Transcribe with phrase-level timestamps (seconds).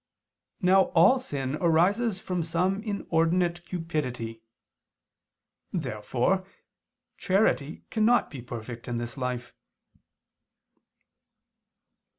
[0.63, 4.41] Now all sin arises from some inordinate cupidity.
[5.71, 6.43] Therefore
[7.19, 9.53] charity cannot be perfect in this life.